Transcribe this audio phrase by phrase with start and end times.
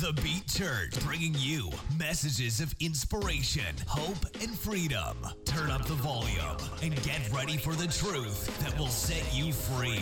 [0.00, 5.16] The Beat Church bringing you messages of inspiration, hope, and freedom.
[5.44, 10.00] Turn up the volume and get ready for the truth that will set you free.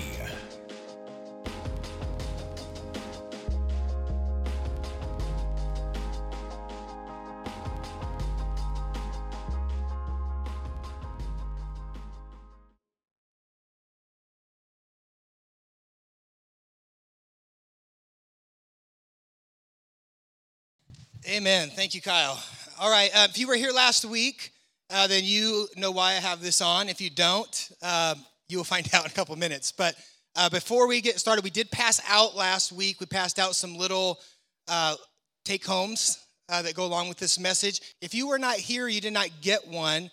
[21.28, 21.70] Amen.
[21.70, 22.40] Thank you, Kyle.
[22.78, 23.10] All right.
[23.12, 24.52] Uh, if you were here last week,
[24.90, 26.88] uh, then you know why I have this on.
[26.88, 28.14] If you don't, uh,
[28.48, 29.72] you will find out in a couple minutes.
[29.72, 29.96] But
[30.36, 33.00] uh, before we get started, we did pass out last week.
[33.00, 34.20] We passed out some little
[34.68, 34.94] uh,
[35.44, 37.80] take homes uh, that go along with this message.
[38.00, 40.12] If you were not here, you did not get one,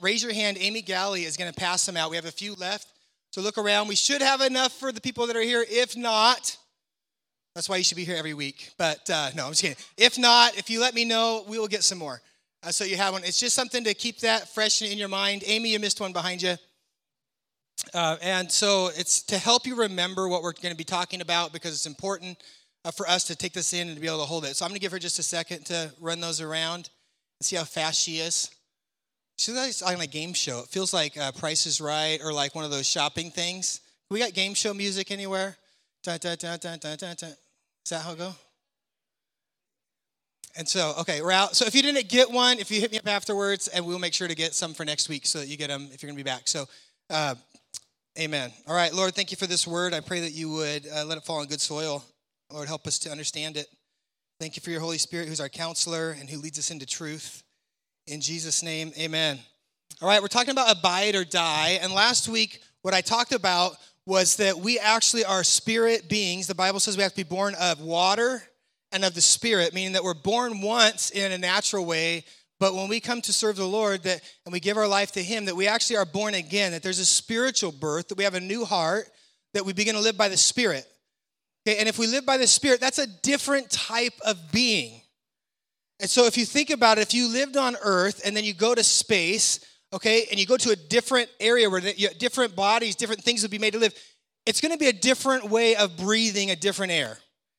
[0.00, 0.56] raise your hand.
[0.58, 2.10] Amy Galley is going to pass them out.
[2.10, 2.88] We have a few left.
[3.30, 3.86] So look around.
[3.86, 5.64] We should have enough for the people that are here.
[5.68, 6.56] If not,
[7.58, 8.70] that's why you should be here every week.
[8.78, 9.76] But uh, no, I'm just kidding.
[9.96, 12.22] If not, if you let me know, we will get some more.
[12.62, 13.24] Uh, so you have one.
[13.24, 15.42] It's just something to keep that fresh in your mind.
[15.44, 16.54] Amy, you missed one behind you.
[17.92, 21.52] Uh, and so it's to help you remember what we're going to be talking about
[21.52, 22.38] because it's important
[22.84, 24.54] uh, for us to take this in and to be able to hold it.
[24.54, 26.90] So I'm going to give her just a second to run those around
[27.40, 28.52] and see how fast she is.
[29.36, 30.60] She's like on a game show.
[30.60, 33.80] It feels like uh, Price is Right or like one of those shopping things.
[34.10, 35.56] We got game show music anywhere?
[36.04, 36.56] Da, da, da.
[37.88, 38.34] Is that how it go?
[40.58, 41.56] And so, okay, we're out.
[41.56, 44.12] So if you didn't get one, if you hit me up afterwards, and we'll make
[44.12, 46.18] sure to get some for next week so that you get them if you're going
[46.18, 46.48] to be back.
[46.48, 46.66] So,
[47.08, 47.34] uh,
[48.18, 48.52] amen.
[48.66, 49.94] All right, Lord, thank you for this word.
[49.94, 52.04] I pray that you would uh, let it fall on good soil.
[52.52, 53.68] Lord, help us to understand it.
[54.38, 57.42] Thank you for your Holy Spirit, who's our counselor and who leads us into truth.
[58.06, 59.38] In Jesus' name, amen.
[60.02, 61.78] All right, we're talking about abide or die.
[61.80, 66.46] And last week, what I talked about was that we actually are spirit beings.
[66.46, 68.42] The Bible says we have to be born of water
[68.90, 72.24] and of the spirit, meaning that we're born once in a natural way,
[72.58, 75.22] but when we come to serve the Lord that and we give our life to
[75.22, 78.32] him that we actually are born again, that there's a spiritual birth, that we have
[78.32, 79.04] a new heart,
[79.52, 80.86] that we begin to live by the spirit.
[81.68, 85.02] Okay, and if we live by the spirit, that's a different type of being.
[86.00, 88.54] And so if you think about it, if you lived on earth and then you
[88.54, 89.60] go to space,
[89.92, 91.80] okay, and you go to a different area where
[92.18, 93.94] different bodies, different things would be made to live,
[94.46, 97.18] it's going to be a different way of breathing a different air.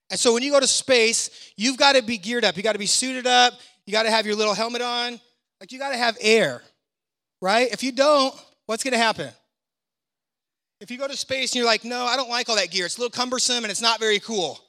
[0.10, 2.58] And so when you go to space, you've got to be geared up.
[2.58, 3.54] You got to be suited up.
[3.86, 5.20] You got to have your little helmet on.
[5.60, 6.64] Like you got to have air,
[7.42, 7.72] right?
[7.72, 8.34] If you don't,
[8.66, 9.30] what's going to happen?
[10.82, 12.86] If you go to space and you're like, no, I don't like all that gear.
[12.86, 14.60] It's a little cumbersome and it's not very cool.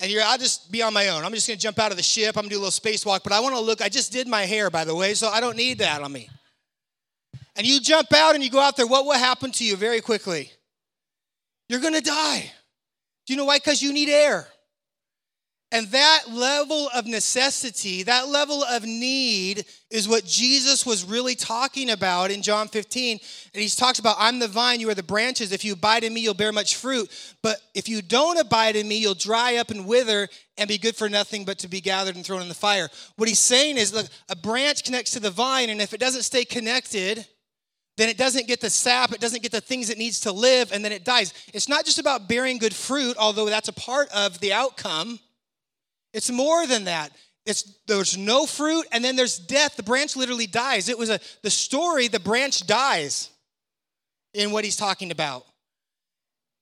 [0.00, 1.24] And you're, I'll just be on my own.
[1.24, 2.36] I'm just going to jump out of the ship.
[2.36, 3.82] I'm going to do a little spacewalk, but I want to look.
[3.82, 6.28] I just did my hair, by the way, so I don't need that on me
[7.56, 10.00] and you jump out and you go out there, what will happen to you very
[10.00, 10.50] quickly?
[11.68, 12.50] You're gonna die.
[13.26, 13.58] Do you know why?
[13.58, 14.46] Because you need air.
[15.72, 21.90] And that level of necessity, that level of need, is what Jesus was really talking
[21.90, 23.18] about in John 15.
[23.52, 25.50] And he talks about, I'm the vine, you are the branches.
[25.50, 27.10] If you abide in me, you'll bear much fruit.
[27.42, 30.94] But if you don't abide in me, you'll dry up and wither and be good
[30.94, 32.88] for nothing but to be gathered and thrown in the fire.
[33.16, 36.22] What he's saying is, look, a branch connects to the vine, and if it doesn't
[36.22, 37.26] stay connected,
[37.96, 40.70] then it doesn't get the sap, it doesn't get the things it needs to live,
[40.72, 41.32] and then it dies.
[41.54, 45.18] It's not just about bearing good fruit, although that's a part of the outcome.
[46.12, 47.12] It's more than that.
[47.46, 49.76] It's there's no fruit, and then there's death.
[49.76, 50.88] The branch literally dies.
[50.88, 53.30] It was a the story, the branch dies
[54.34, 55.46] in what he's talking about.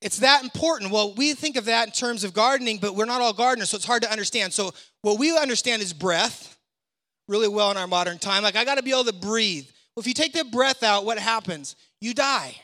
[0.01, 0.93] It's that important.
[0.93, 3.77] Well, we think of that in terms of gardening, but we're not all gardeners, so
[3.77, 4.53] it's hard to understand.
[4.53, 6.59] So what we understand is breath
[7.27, 8.43] really well in our modern time.
[8.43, 9.67] Like I gotta be able to breathe.
[9.95, 11.77] Well, if you take the breath out, what happens?
[12.01, 12.57] You die.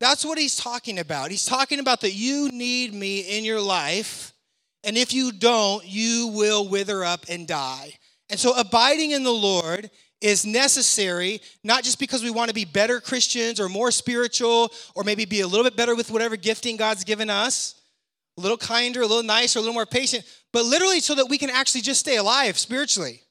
[0.00, 1.30] That's what he's talking about.
[1.30, 4.32] He's talking about that you need me in your life,
[4.84, 7.94] and if you don't, you will wither up and die.
[8.30, 9.90] And so, abiding in the Lord
[10.20, 15.04] is necessary, not just because we want to be better Christians or more spiritual, or
[15.04, 17.80] maybe be a little bit better with whatever gifting God's given us,
[18.36, 21.38] a little kinder, a little nicer, a little more patient, but literally so that we
[21.38, 23.22] can actually just stay alive spiritually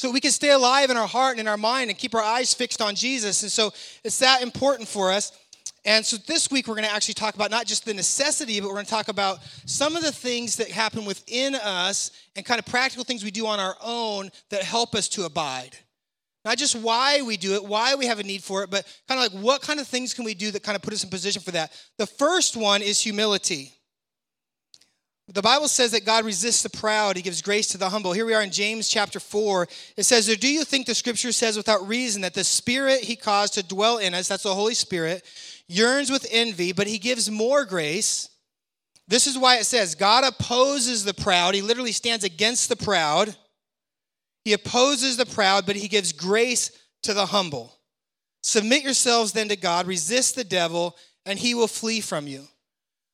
[0.00, 2.22] so we can stay alive in our heart and in our mind and keep our
[2.22, 3.42] eyes fixed on Jesus.
[3.42, 3.70] And so
[4.02, 5.30] it's that important for us.
[5.84, 8.68] And so this week we're going to actually talk about not just the necessity, but
[8.68, 12.58] we're going to talk about some of the things that happen within us and kind
[12.58, 15.76] of practical things we do on our own that help us to abide.
[16.46, 19.22] Not just why we do it, why we have a need for it, but kind
[19.22, 21.10] of like what kind of things can we do that kind of put us in
[21.10, 21.78] position for that.
[21.98, 23.74] The first one is humility.
[25.32, 28.12] The Bible says that God resists the proud, He gives grace to the humble.
[28.12, 29.68] Here we are in James chapter 4.
[29.96, 33.54] It says, do you think the scripture says without reason that the Spirit He caused
[33.54, 35.24] to dwell in us, that's the Holy Spirit,
[35.68, 38.28] yearns with envy, but He gives more grace?
[39.06, 41.54] This is why it says God opposes the proud.
[41.54, 43.34] He literally stands against the proud.
[44.44, 46.70] He opposes the proud, but he gives grace
[47.02, 47.76] to the humble.
[48.42, 50.96] Submit yourselves then to God, resist the devil,
[51.26, 52.44] and he will flee from you.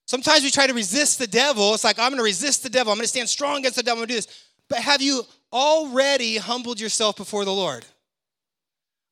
[0.06, 1.74] Sometimes we try to resist the devil.
[1.74, 2.92] It's like, I'm going to resist the devil.
[2.92, 4.02] I'm going to stand strong against the devil.
[4.02, 4.44] I'm going to do this.
[4.68, 5.22] But have you
[5.52, 7.84] already humbled yourself before the Lord?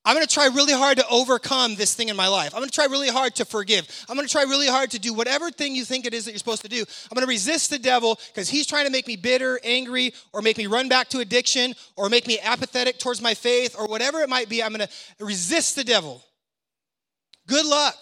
[0.07, 2.53] I'm going to try really hard to overcome this thing in my life.
[2.53, 3.87] I'm going to try really hard to forgive.
[4.07, 6.31] I'm going to try really hard to do whatever thing you think it is that
[6.31, 6.79] you're supposed to do.
[6.79, 10.43] I'm going to resist the devil because he's trying to make me bitter, angry, or
[10.43, 14.21] make me run back to addiction, or make me apathetic towards my faith, or whatever
[14.21, 14.61] it might be.
[14.61, 16.23] I'm going to resist the devil.
[17.47, 17.97] Good luck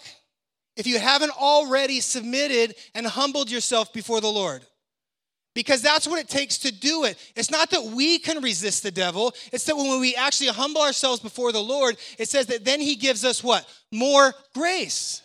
[0.76, 4.64] if you haven't already submitted and humbled yourself before the Lord.
[5.54, 7.16] Because that's what it takes to do it.
[7.36, 11.20] It's not that we can resist the devil, it's that when we actually humble ourselves
[11.20, 13.68] before the Lord, it says that then he gives us what?
[13.92, 15.22] More grace.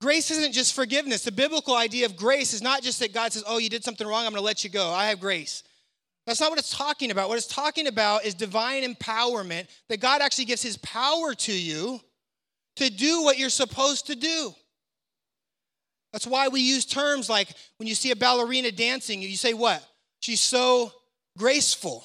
[0.00, 1.24] Grace isn't just forgiveness.
[1.24, 4.06] The biblical idea of grace is not just that God says, Oh, you did something
[4.06, 4.90] wrong, I'm to let you go.
[4.90, 5.62] I have grace.
[6.26, 7.28] That's not what it's talking about.
[7.28, 12.00] What it's talking about is divine empowerment, that God actually gives his power to you
[12.76, 14.54] to do what you're supposed to do.
[16.12, 17.48] That's why we use terms like
[17.78, 19.84] when you see a ballerina dancing, you say what?
[20.20, 20.92] She's so
[21.36, 22.04] graceful.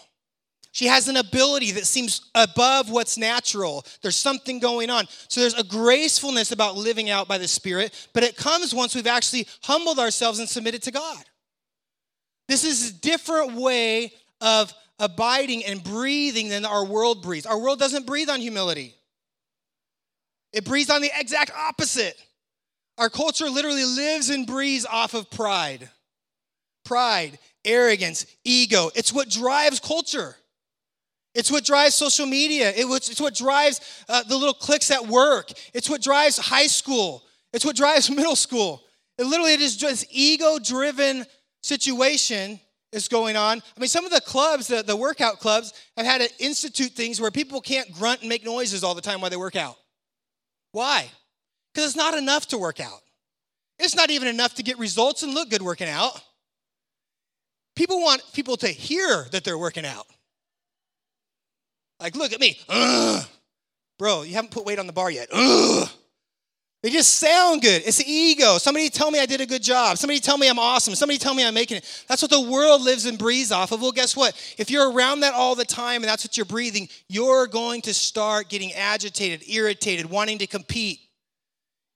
[0.71, 3.85] She has an ability that seems above what's natural.
[4.01, 5.05] There's something going on.
[5.27, 9.07] So there's a gracefulness about living out by the Spirit, but it comes once we've
[9.07, 11.23] actually humbled ourselves and submitted to God.
[12.47, 17.45] This is a different way of abiding and breathing than our world breathes.
[17.45, 18.95] Our world doesn't breathe on humility.
[20.53, 22.17] It breathes on the exact opposite.
[22.97, 25.89] Our culture literally lives and breathes off of pride.
[26.83, 28.89] Pride, arrogance, ego.
[28.95, 30.35] It's what drives culture.
[31.35, 32.73] It's what drives social media.
[32.75, 33.79] It's what drives
[34.09, 35.51] uh, the little cliques at work.
[35.73, 37.23] It's what drives high school.
[37.53, 38.83] It's what drives middle school.
[39.17, 41.25] It literally it is just ego driven
[41.61, 42.59] situation
[42.91, 43.61] is going on.
[43.77, 47.21] I mean, some of the clubs, the, the workout clubs, have had to institute things
[47.21, 49.75] where people can't grunt and make noises all the time while they work out.
[50.71, 51.09] Why?
[51.73, 53.01] Because it's not enough to work out.
[53.77, 56.21] It's not even enough to get results and look good working out.
[57.75, 60.05] People want people to hear that they're working out.
[61.99, 62.57] Like, look at me.
[62.67, 63.25] Ugh.
[63.97, 65.27] Bro, you haven't put weight on the bar yet.
[65.31, 65.89] Ugh.
[66.81, 67.81] They just sound good.
[67.85, 68.57] It's ego.
[68.57, 69.97] Somebody tell me I did a good job.
[69.97, 70.95] Somebody tell me I'm awesome.
[70.95, 72.05] Somebody tell me I'm making it.
[72.07, 73.81] That's what the world lives and breathes off of.
[73.81, 74.33] Well, guess what?
[74.57, 77.93] If you're around that all the time and that's what you're breathing, you're going to
[77.93, 81.01] start getting agitated, irritated, wanting to compete.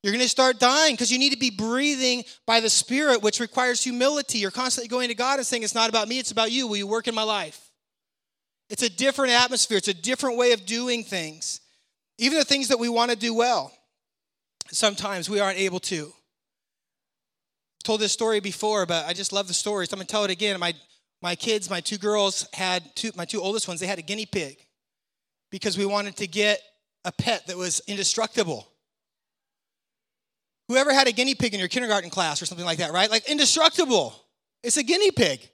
[0.01, 3.39] You're going to start dying because you need to be breathing by the Spirit, which
[3.39, 4.39] requires humility.
[4.39, 6.67] You're constantly going to God and saying, It's not about me, it's about you.
[6.67, 7.69] Will you work in my life?
[8.69, 11.61] It's a different atmosphere, it's a different way of doing things.
[12.17, 13.71] Even the things that we want to do well
[14.71, 16.05] sometimes we aren't able to.
[16.05, 20.23] I've told this story before, but I just love the story, so I'm gonna tell
[20.23, 20.59] it again.
[20.59, 20.73] My
[21.21, 24.25] my kids, my two girls had two, my two oldest ones, they had a guinea
[24.25, 24.57] pig
[25.51, 26.61] because we wanted to get
[27.05, 28.67] a pet that was indestructible.
[30.67, 33.09] Whoever had a guinea pig in your kindergarten class or something like that, right?
[33.09, 34.13] Like indestructible.
[34.63, 35.49] It's a guinea pig.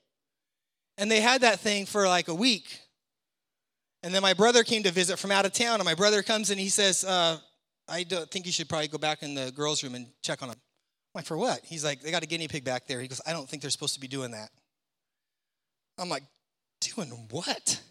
[0.97, 2.79] And they had that thing for like a week.
[4.01, 6.51] And then my brother came to visit from out of town, and my brother comes
[6.51, 7.38] and he says, uh,
[7.89, 10.50] I don't think you should probably go back in the girls' room and check on
[10.50, 10.57] them.
[10.57, 11.62] I'm like, for what?
[11.63, 13.01] He's like, they got a guinea pig back there.
[13.01, 14.50] He goes, I don't think they're supposed to be doing that.
[15.97, 16.23] I'm like,
[16.81, 17.81] doing what?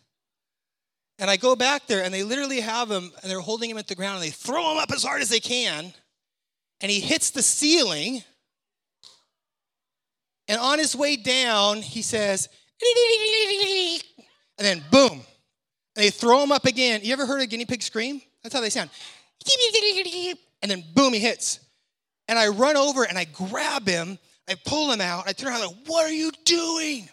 [1.18, 3.88] And I go back there and they literally have him and they're holding him at
[3.88, 5.92] the ground and they throw him up as hard as they can.
[6.80, 8.23] And he hits the ceiling.
[10.46, 12.49] And on his way down, he says,
[14.58, 15.11] and then boom.
[15.11, 17.00] And they throw him up again.
[17.02, 18.23] You ever heard a guinea pig scream?
[18.44, 18.90] That's how they sound
[20.62, 21.61] and then boom, he hits.
[22.28, 25.61] And I run over and I grab him, I pull him out, I turn around,
[25.61, 27.09] like, what are you doing?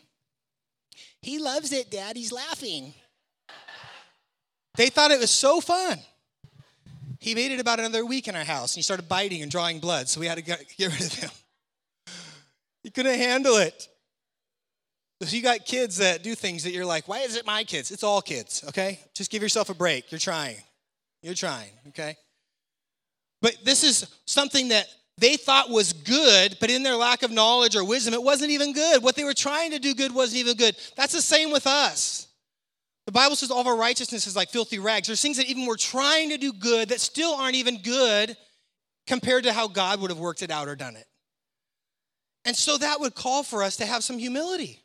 [1.22, 2.16] He loves it, Dad.
[2.16, 2.94] He's laughing.
[4.76, 6.00] They thought it was so fun.
[7.20, 9.80] He made it about another week in our house and he started biting and drawing
[9.80, 11.30] blood, so we had to get, rid of him.
[12.84, 13.88] He couldn't handle it.
[15.24, 17.90] So you got kids that do things that you're like, why is it my kids?
[17.90, 19.00] It's all kids, okay?
[19.16, 20.12] Just give yourself a break.
[20.12, 20.58] You're trying.
[21.24, 22.18] You're trying, okay?
[23.46, 24.88] But this is something that
[25.20, 28.74] they thought was good, but in their lack of knowledge or wisdom, it wasn't even
[28.74, 29.04] good.
[29.04, 30.76] What they were trying to do good wasn't even good.
[30.98, 32.28] That's the same with us.
[33.06, 35.06] The Bible says all of our righteousness is like filthy rags.
[35.06, 38.36] There's things that even we're trying to do good that still aren't even good
[39.06, 41.06] compared to how God would have worked it out or done it.
[42.46, 44.82] And so that would call for us to have some humility.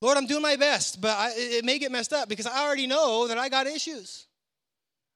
[0.00, 2.86] Lord, I'm doing my best, but I, it may get messed up because I already
[2.86, 4.28] know that I got issues.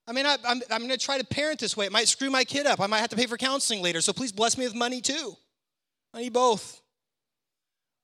[0.07, 1.87] I mean, I, I'm, I'm going to try to parent this way.
[1.87, 2.81] It might screw my kid up.
[2.81, 5.35] I might have to pay for counseling later, so please bless me with money too.
[6.13, 6.81] I need both.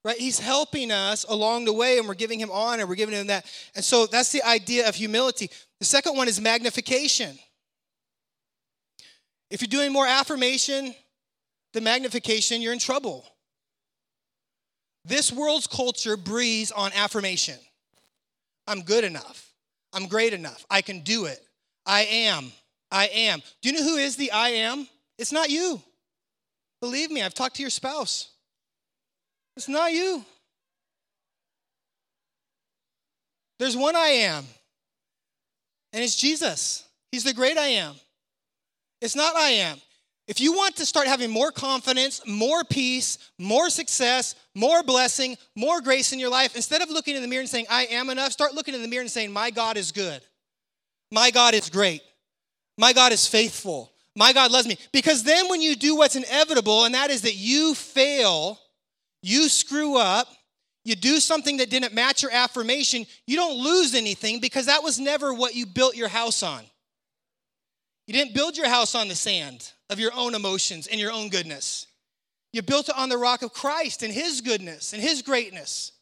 [0.02, 0.16] Right?
[0.16, 2.86] He's helping us along the way and we're giving him honor.
[2.86, 3.44] We're giving him that.
[3.74, 5.50] And so that's the idea of humility.
[5.78, 7.38] The second one is magnification.
[9.50, 10.94] If you're doing more affirmation
[11.74, 13.26] than magnification, you're in trouble.
[15.04, 17.58] This world's culture breathes on affirmation.
[18.66, 19.52] I'm good enough.
[19.92, 20.64] I'm great enough.
[20.70, 21.40] I can do it.
[21.90, 22.52] I am.
[22.92, 23.42] I am.
[23.60, 24.86] Do you know who is the I am?
[25.18, 25.82] It's not you.
[26.80, 28.30] Believe me, I've talked to your spouse.
[29.56, 30.24] It's not you.
[33.58, 34.44] There's one I am,
[35.92, 36.84] and it's Jesus.
[37.10, 37.94] He's the great I am.
[39.02, 39.76] It's not I am.
[40.28, 45.80] If you want to start having more confidence, more peace, more success, more blessing, more
[45.80, 48.30] grace in your life, instead of looking in the mirror and saying, I am enough,
[48.30, 50.22] start looking in the mirror and saying, My God is good.
[51.10, 52.02] My God is great.
[52.78, 53.92] My God is faithful.
[54.16, 54.76] My God loves me.
[54.92, 58.58] Because then when you do what's inevitable, and that is that you fail,
[59.22, 60.28] you screw up,
[60.84, 64.98] you do something that didn't match your affirmation, you don't lose anything because that was
[64.98, 66.62] never what you built your house on.
[68.06, 71.28] You didn't build your house on the sand of your own emotions and your own
[71.28, 71.86] goodness.
[72.52, 75.92] You built it on the rock of Christ and His goodness and His greatness.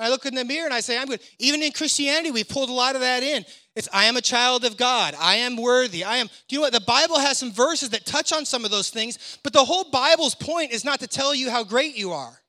[0.00, 1.20] I look in the mirror and I say, I'm good.
[1.38, 3.44] Even in Christianity, we've pulled a lot of that in.
[3.74, 5.14] It's, I am a child of God.
[5.18, 6.04] I am worthy.
[6.04, 6.26] I am.
[6.26, 6.72] Do you know what?
[6.72, 9.84] The Bible has some verses that touch on some of those things, but the whole
[9.90, 12.40] Bible's point is not to tell you how great you are.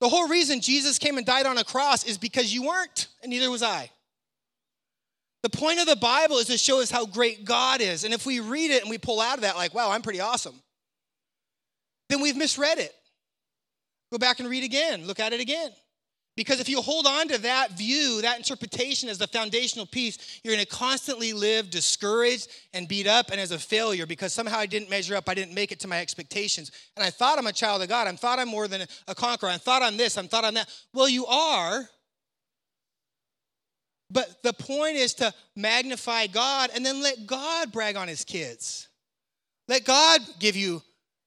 [0.00, 3.30] The whole reason Jesus came and died on a cross is because you weren't, and
[3.30, 3.90] neither was I.
[5.42, 8.04] The point of the Bible is to show us how great God is.
[8.04, 10.20] And if we read it and we pull out of that, like, wow, I'm pretty
[10.20, 10.54] awesome,
[12.08, 12.94] then we've misread it.
[14.10, 15.70] Go back and read again, look at it again.
[16.40, 20.54] Because if you hold on to that view, that interpretation as the foundational piece, you're
[20.54, 24.64] going to constantly live discouraged and beat up and as a failure because somehow I
[24.64, 25.28] didn't measure up.
[25.28, 26.72] I didn't make it to my expectations.
[26.96, 28.06] And I thought I'm a child of God.
[28.06, 29.50] I thought I'm more than a conqueror.
[29.50, 30.16] I thought I'm this.
[30.16, 30.74] I thought I'm that.
[30.94, 31.86] Well, you are.
[34.10, 38.88] But the point is to magnify God and then let God brag on his kids.
[39.68, 40.80] Let God give you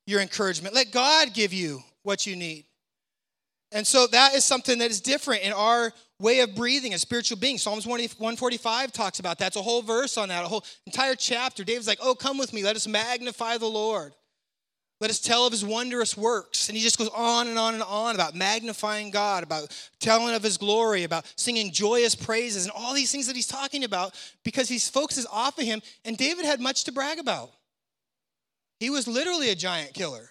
[0.08, 0.74] your encouragement.
[0.74, 2.65] Let God give you what you need.
[3.74, 7.38] And so that is something that is different in our way of breathing as spiritual
[7.38, 7.63] beings.
[7.63, 9.48] Psalms 145 talks about that.
[9.48, 11.63] It's a whole verse on that, a whole entire chapter.
[11.63, 12.63] David's like, Oh, come with me.
[12.63, 14.13] Let us magnify the Lord.
[15.01, 16.70] Let us tell of his wondrous works.
[16.70, 20.44] And he just goes on and on and on about magnifying God, about telling of
[20.44, 24.15] his glory, about singing joyous praises, and all these things that he's talking about
[24.46, 25.82] because he focuses off of him.
[26.06, 27.51] And David had much to brag about.
[28.80, 30.30] He was literally a giant killer.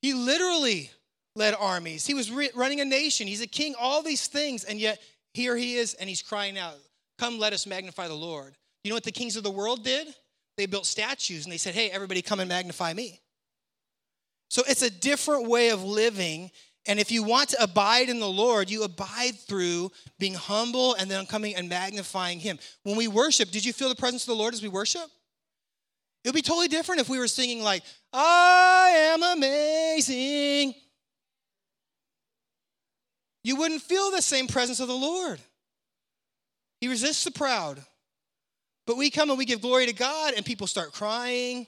[0.00, 0.90] He literally
[1.34, 2.06] led armies.
[2.06, 3.26] He was re- running a nation.
[3.26, 4.64] He's a king, all these things.
[4.64, 5.00] And yet,
[5.34, 6.74] here he is, and he's crying out,
[7.18, 8.54] Come, let us magnify the Lord.
[8.84, 10.08] You know what the kings of the world did?
[10.56, 13.20] They built statues and they said, Hey, everybody come and magnify me.
[14.50, 16.50] So it's a different way of living.
[16.86, 21.10] And if you want to abide in the Lord, you abide through being humble and
[21.10, 22.58] then coming and magnifying Him.
[22.82, 25.08] When we worship, did you feel the presence of the Lord as we worship?
[26.24, 30.74] It would be totally different if we were singing, like, I am amazing
[33.44, 35.40] you wouldn't feel the same presence of the Lord.
[36.80, 37.82] He resists the proud.
[38.86, 41.66] But we come and we give glory to God, and people start crying.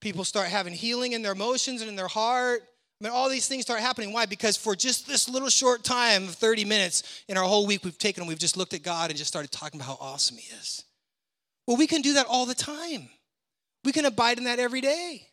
[0.00, 2.62] People start having healing in their emotions and in their heart.
[3.00, 4.12] I mean, all these things start happening.
[4.12, 4.26] Why?
[4.26, 7.98] Because for just this little short time of 30 minutes in our whole week we've
[7.98, 10.84] taken, we've just looked at God and just started talking about how awesome He is.
[11.66, 13.08] Well, we can do that all the time.
[13.84, 15.26] We can abide in that every day.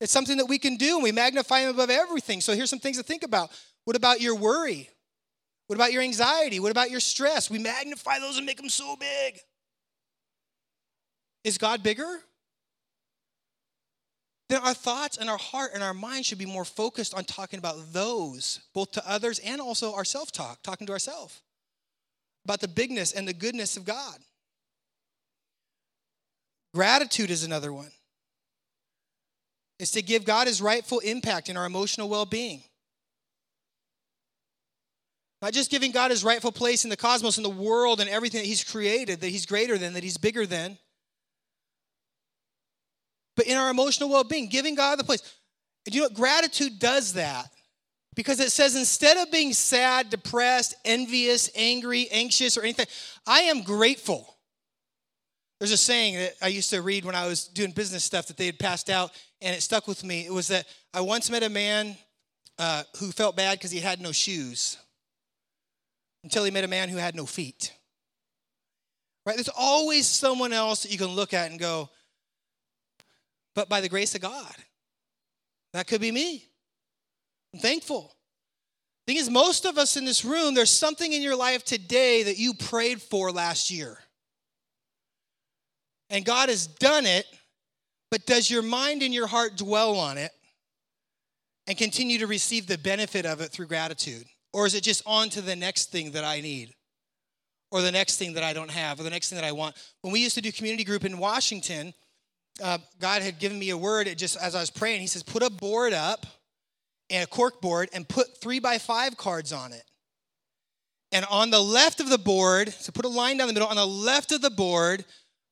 [0.00, 2.40] It's something that we can do, and we magnify Him above everything.
[2.40, 3.50] So here's some things to think about.
[3.84, 4.88] What about your worry?
[5.66, 6.60] What about your anxiety?
[6.60, 7.50] What about your stress?
[7.50, 9.38] We magnify those and make them so big.
[11.44, 12.20] Is God bigger?
[14.48, 17.58] Then our thoughts and our heart and our mind should be more focused on talking
[17.58, 21.42] about those, both to others and also our self talk, talking to ourselves
[22.44, 24.18] about the bigness and the goodness of God.
[26.72, 27.90] Gratitude is another one.
[29.80, 32.62] It's to give God his rightful impact in our emotional well being.
[35.46, 38.40] Not just giving God his rightful place in the cosmos, in the world, and everything
[38.40, 40.76] that he's created, that he's greater than, that he's bigger than,
[43.36, 45.22] but in our emotional well being, giving God the place.
[45.84, 46.14] And you know what?
[46.14, 47.46] Gratitude does that.
[48.16, 52.86] Because it says instead of being sad, depressed, envious, angry, anxious, or anything,
[53.24, 54.36] I am grateful.
[55.60, 58.36] There's a saying that I used to read when I was doing business stuff that
[58.36, 60.26] they had passed out, and it stuck with me.
[60.26, 61.96] It was that I once met a man
[62.58, 64.78] uh, who felt bad because he had no shoes
[66.26, 67.72] until he met a man who had no feet.
[69.24, 69.36] Right?
[69.36, 71.88] There's always someone else that you can look at and go,
[73.54, 74.54] but by the grace of God,
[75.72, 76.44] that could be me.
[77.54, 78.12] I'm thankful.
[79.06, 82.24] The Thing is, most of us in this room, there's something in your life today
[82.24, 83.96] that you prayed for last year.
[86.10, 87.24] And God has done it,
[88.10, 90.32] but does your mind and your heart dwell on it
[91.68, 94.26] and continue to receive the benefit of it through gratitude?
[94.56, 96.72] Or is it just on to the next thing that I need?
[97.70, 99.76] Or the next thing that I don't have, or the next thing that I want?
[100.00, 101.92] When we used to do community group in Washington,
[102.64, 105.02] uh, God had given me a word just as I was praying.
[105.02, 106.24] He says, Put a board up
[107.10, 109.84] and a cork board and put three by five cards on it.
[111.12, 113.76] And on the left of the board, so put a line down the middle, on
[113.76, 115.04] the left of the board,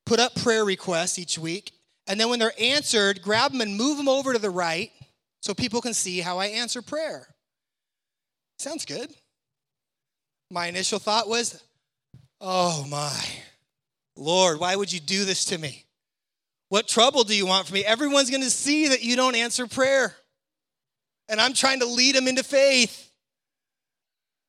[0.06, 1.73] put up prayer requests each week.
[2.06, 4.92] And then when they're answered, grab them and move them over to the right
[5.42, 7.33] so people can see how I answer prayer.
[8.64, 9.11] Sounds good.
[10.50, 11.62] My initial thought was,
[12.40, 13.23] oh my,
[14.16, 15.85] Lord, why would you do this to me?
[16.71, 17.85] What trouble do you want from me?
[17.85, 20.14] Everyone's going to see that you don't answer prayer.
[21.28, 23.11] And I'm trying to lead them into faith.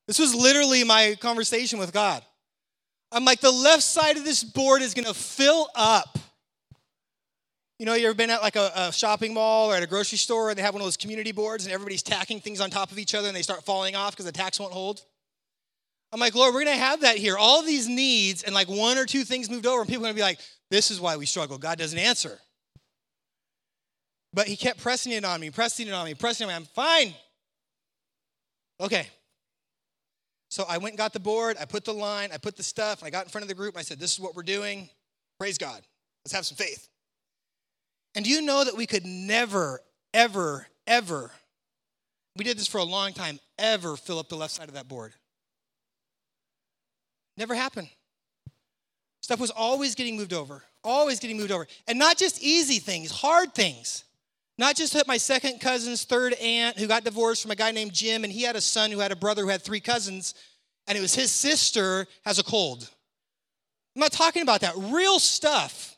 [0.08, 2.24] This was literally my conversation with God.
[3.12, 6.18] I'm like, the left side of this board is going to fill up.
[7.78, 10.18] You know, you ever been at like a, a, shopping mall or at a grocery
[10.18, 12.92] store and they have one of those community boards and everybody's tacking things on top
[12.92, 15.02] of each other and they start falling off because the tacks won't hold?
[16.14, 17.38] I'm like, Lord, we're going to have that here.
[17.38, 20.16] All these needs and like one or two things moved over and people are going
[20.16, 20.40] to be like,
[20.72, 21.58] this is why we struggle.
[21.58, 22.40] God doesn't answer.
[24.34, 26.66] But he kept pressing it on me, pressing it on me, pressing it on me.
[26.66, 27.14] I'm fine.
[28.80, 29.08] Okay.
[30.50, 33.04] So I went and got the board, I put the line, I put the stuff,
[33.04, 34.90] I got in front of the group, I said, This is what we're doing.
[35.38, 35.82] Praise God.
[36.24, 36.88] Let's have some faith.
[38.16, 39.82] And do you know that we could never,
[40.14, 41.32] ever, ever,
[42.38, 44.88] we did this for a long time, ever fill up the left side of that
[44.88, 45.14] board?
[47.38, 47.90] Never happened.
[49.22, 51.68] Stuff was always getting moved over, always getting moved over.
[51.88, 54.04] And not just easy things, hard things.
[54.58, 58.24] Not just my second cousin's third aunt who got divorced from a guy named Jim,
[58.24, 60.34] and he had a son who had a brother who had three cousins,
[60.88, 62.90] and it was his sister has a cold.
[63.96, 64.76] I'm not talking about that.
[64.78, 65.98] Real stuff.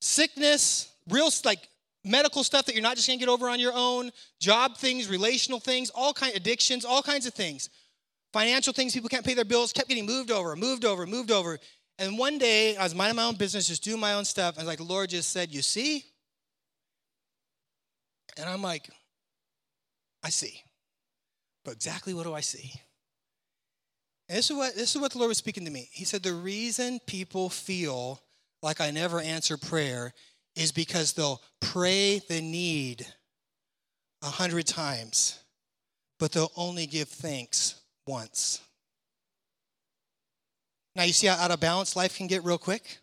[0.00, 1.68] Sickness, real like
[2.04, 5.60] medical stuff that you're not just gonna get over on your own, job things, relational
[5.60, 7.70] things, all kind addictions, all kinds of things.
[8.32, 11.58] Financial things, people can't pay their bills, kept getting moved over, moved over, moved over.
[11.98, 14.66] And one day I was minding my own business, just doing my own stuff, and
[14.66, 16.04] like the Lord just said, You see?
[18.36, 18.90] And I'm like,
[20.22, 20.60] I see.
[21.64, 22.72] But exactly what do I see?
[24.28, 25.88] And this is what this is what the Lord was speaking to me.
[25.92, 28.20] He said, The reason people feel
[28.62, 30.12] like I never answer prayer
[30.56, 33.06] is because they'll pray the need
[34.22, 35.38] a hundred times,
[36.18, 38.60] but they'll only give thanks once.
[40.96, 42.98] Now, you see how out of balance life can get real quick?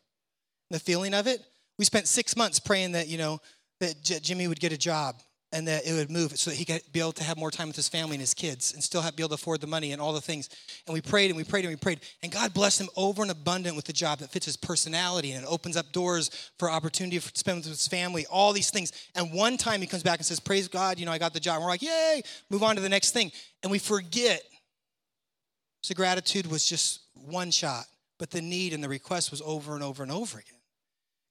[0.70, 1.42] The feeling of it?
[1.78, 3.42] We spent six months praying that, you know,
[3.82, 6.64] that J- Jimmy would get a job and that it would move so that he
[6.64, 9.02] could be able to have more time with his family and his kids and still
[9.02, 10.50] have, be able to afford the money and all the things.
[10.88, 12.00] And we prayed and we prayed and we prayed.
[12.24, 15.44] And God blessed him over and abundant with the job that fits his personality and
[15.44, 18.94] it opens up doors for opportunity to spend with his family, all these things.
[19.16, 21.40] And one time he comes back and says, Praise God, you know, I got the
[21.40, 21.56] job.
[21.56, 23.32] And we're like, Yay, move on to the next thing.
[23.64, 24.42] And we forget.
[25.84, 27.86] So gratitude was just one shot,
[28.20, 30.61] but the need and the request was over and over and over again.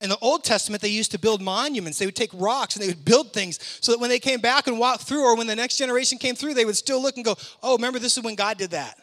[0.01, 1.99] In the Old Testament, they used to build monuments.
[1.99, 4.67] They would take rocks and they would build things so that when they came back
[4.67, 7.25] and walked through, or when the next generation came through, they would still look and
[7.25, 8.99] go, Oh, remember, this is when God did that.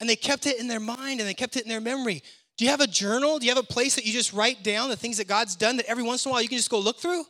[0.00, 2.22] And they kept it in their mind and they kept it in their memory.
[2.56, 3.38] Do you have a journal?
[3.38, 5.76] Do you have a place that you just write down the things that God's done
[5.76, 7.24] that every once in a while you can just go look through?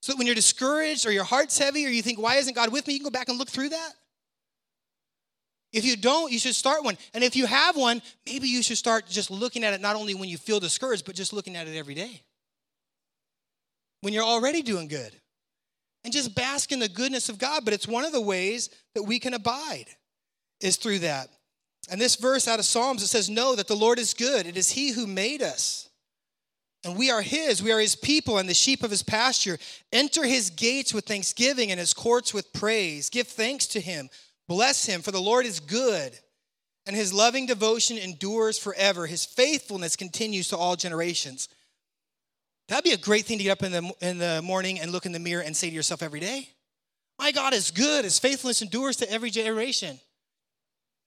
[0.00, 2.72] So that when you're discouraged or your heart's heavy or you think, Why isn't God
[2.72, 2.94] with me?
[2.94, 3.92] You can go back and look through that.
[5.72, 6.96] If you don't, you should start one.
[7.12, 10.14] And if you have one, maybe you should start just looking at it not only
[10.14, 12.22] when you feel discouraged, but just looking at it every day.
[14.00, 15.12] When you're already doing good.
[16.04, 17.64] And just bask in the goodness of God.
[17.64, 19.86] But it's one of the ways that we can abide
[20.60, 21.28] is through that.
[21.90, 24.46] And this verse out of Psalms, it says, Know that the Lord is good.
[24.46, 25.88] It is He who made us.
[26.84, 27.62] And we are His.
[27.62, 29.58] We are His people and the sheep of His pasture.
[29.92, 33.10] Enter His gates with thanksgiving and His courts with praise.
[33.10, 34.08] Give thanks to Him
[34.48, 36.18] Bless him, for the Lord is good,
[36.86, 39.06] and his loving devotion endures forever.
[39.06, 41.48] His faithfulness continues to all generations.
[42.68, 45.06] That'd be a great thing to get up in the, in the morning and look
[45.06, 46.48] in the mirror and say to yourself every day,
[47.18, 48.04] My God is good.
[48.04, 50.00] His faithfulness endures to every generation.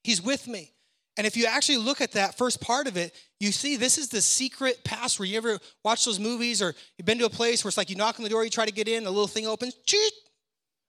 [0.04, 0.72] He's with me.
[1.18, 4.10] And if you actually look at that first part of it, you see this is
[4.10, 5.28] the secret password.
[5.28, 7.96] You ever watch those movies or you've been to a place where it's like you
[7.96, 10.14] knock on the door, you try to get in, the little thing opens, cheat,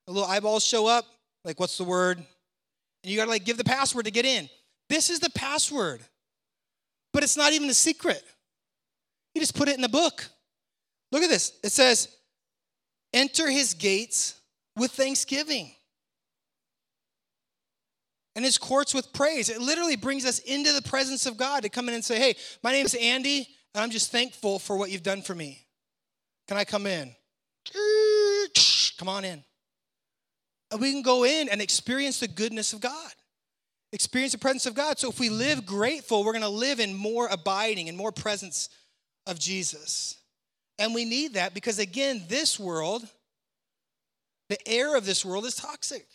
[0.06, 1.04] the little eyeballs show up.
[1.44, 2.24] Like, what's the word?
[3.02, 4.48] And you got to like give the password to get in.
[4.88, 6.02] This is the password.
[7.12, 8.22] But it's not even a secret.
[9.34, 10.26] You just put it in the book.
[11.10, 11.58] Look at this.
[11.62, 12.08] It says,
[13.12, 14.40] enter his gates
[14.76, 15.72] with thanksgiving
[18.34, 19.48] and his courts with praise.
[19.48, 22.34] It literally brings us into the presence of God to come in and say, Hey,
[22.62, 25.66] my name is Andy, and I'm just thankful for what you've done for me.
[26.48, 27.14] Can I come in?
[28.98, 29.44] Come on in.
[30.78, 33.12] We can go in and experience the goodness of God,
[33.92, 34.98] experience the presence of God.
[34.98, 38.68] So if we live grateful, we're going to live in more abiding and more presence
[39.26, 40.16] of Jesus.
[40.78, 43.06] And we need that because, again, this world,
[44.48, 46.06] the air of this world is toxic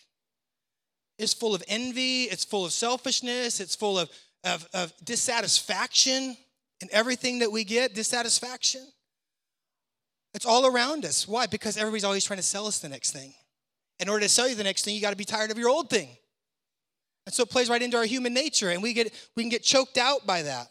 [1.19, 4.09] It's full of envy, it's full of selfishness, it's full of,
[4.43, 6.37] of, of dissatisfaction
[6.81, 8.85] and everything that we get, dissatisfaction.
[10.33, 11.27] It's all around us.
[11.27, 11.47] Why?
[11.47, 13.33] Because everybody's always trying to sell us the next thing.
[13.99, 15.69] In order to sell you the next thing, you got to be tired of your
[15.69, 16.09] old thing.
[17.25, 19.63] And so it plays right into our human nature, and we get we can get
[19.63, 20.67] choked out by that.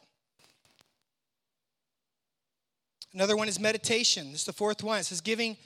[3.13, 4.33] Another one is meditation.
[4.33, 5.01] This is the fourth one.
[5.01, 5.57] It says giving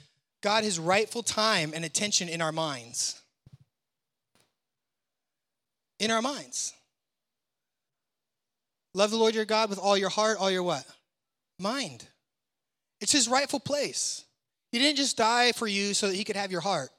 [0.41, 3.21] God his rightful time and attention in our minds
[6.01, 6.73] in our minds.
[8.93, 10.83] Love the Lord your God with all your heart, all your what?
[11.59, 12.05] Mind.
[12.99, 14.25] It's his rightful place.
[14.71, 16.89] He didn't just die for you so that he could have your heart.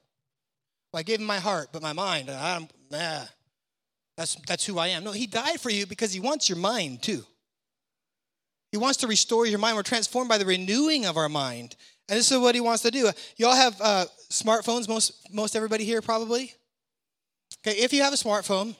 [0.92, 3.22] Well, I gave him my heart, but my mind, I'm, nah,
[4.16, 5.04] that's, that's who I am.
[5.04, 7.24] No, he died for you because he wants your mind too.
[8.70, 9.76] He wants to restore your mind.
[9.76, 11.76] We're transformed by the renewing of our mind.
[12.08, 13.10] And this is what he wants to do.
[13.36, 16.52] Y'all have uh, smartphones, most, most everybody here probably?
[17.66, 18.74] Okay, if you have a smartphone,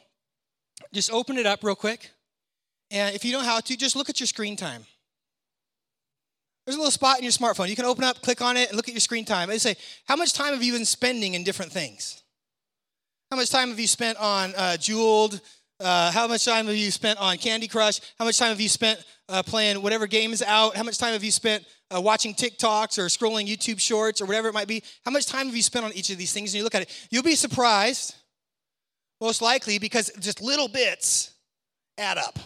[0.93, 2.11] just open it up real quick.
[2.91, 4.85] And if you know how to, just look at your screen time.
[6.65, 7.69] There's a little spot in your smartphone.
[7.69, 9.51] You can open up, click on it, and look at your screen time.
[9.51, 12.23] And say, how much time have you been spending in different things?
[13.31, 15.41] How much time have you spent on uh, Jeweled?
[15.81, 18.01] Uh, how much time have you spent on Candy Crush?
[18.17, 20.77] How much time have you spent uh, playing whatever game is out?
[20.77, 24.49] How much time have you spent uh, watching TikToks or scrolling YouTube shorts or whatever
[24.49, 24.85] it might be?
[25.05, 26.53] How much time have you spent on each of these things?
[26.53, 28.15] And you look at it, you'll be surprised
[29.21, 31.33] most likely because just little bits
[31.99, 32.39] add up.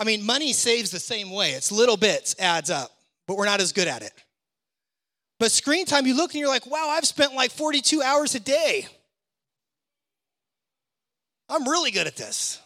[0.00, 1.50] I mean, money saves the same way.
[1.50, 2.90] It's little bits adds up,
[3.28, 4.12] but we're not as good at it.
[5.38, 8.40] But screen time, you look and you're like, wow, I've spent like 42 hours a
[8.40, 8.86] day.
[11.48, 12.60] I'm really good at this.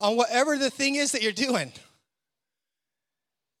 [0.00, 1.72] On whatever the thing is that you're doing.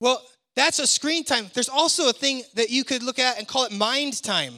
[0.00, 0.22] Well,
[0.56, 1.50] that's a screen time.
[1.54, 4.54] There's also a thing that you could look at and call it mind time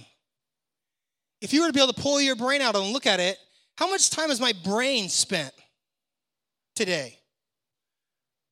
[1.43, 3.37] if you were to be able to pull your brain out and look at it,
[3.77, 5.53] how much time has my brain spent
[6.77, 7.19] today,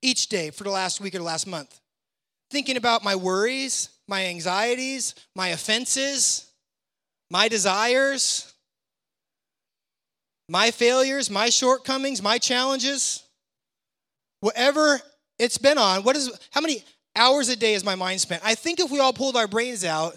[0.02, 1.80] each day for the last week or the last month?
[2.50, 6.50] Thinking about my worries, my anxieties, my offenses,
[7.30, 8.52] my desires,
[10.48, 13.22] my failures, my shortcomings, my challenges,
[14.40, 15.00] whatever
[15.38, 16.02] it's been on.
[16.02, 16.82] What is how many
[17.14, 18.42] hours a day is my mind spent?
[18.44, 20.16] I think if we all pulled our brains out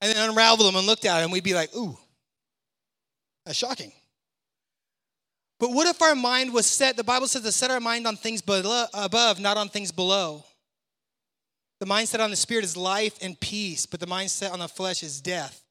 [0.00, 1.96] and then unravel them and looked at them, we'd be like, ooh,
[3.46, 3.92] that's shocking.
[5.64, 6.94] But what if our mind was set?
[6.94, 10.44] The Bible says to set our mind on things below, above, not on things below.
[11.80, 15.02] The mindset on the spirit is life and peace, but the mindset on the flesh
[15.02, 15.64] is death.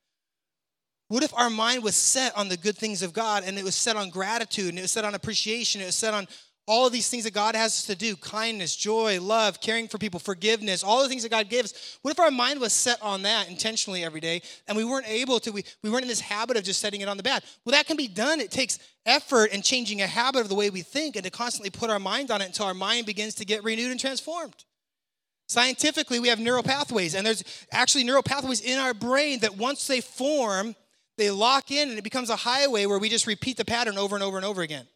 [1.10, 3.76] What if our mind was set on the good things of God and it was
[3.76, 6.28] set on gratitude and it was set on appreciation, it was set on
[6.66, 9.98] all of these things that God has us to do kindness, joy, love, caring for
[9.98, 11.98] people, forgiveness, all the things that God gives.
[12.02, 15.40] What if our mind was set on that intentionally every day and we weren't able
[15.42, 17.44] to, we, we weren't in this habit of just setting it on the bad?
[17.66, 18.40] Well, that can be done.
[18.40, 21.70] It takes effort and changing a habit of the way we think and to constantly
[21.70, 24.64] put our mind on it until our mind begins to get renewed and transformed.
[25.48, 29.86] Scientifically, we have neural pathways, and there's actually neural pathways in our brain that once
[29.86, 30.74] they form,
[31.18, 34.16] they lock in and it becomes a highway where we just repeat the pattern over
[34.16, 34.88] and over and over again.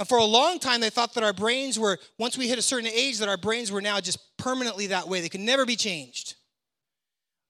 [0.00, 2.62] And for a long time, they thought that our brains were, once we hit a
[2.62, 5.20] certain age, that our brains were now just permanently that way.
[5.20, 6.36] They could never be changed.